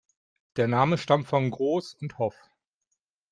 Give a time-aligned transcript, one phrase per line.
[0.55, 2.33] Der Name stammt von Gross und Hoff.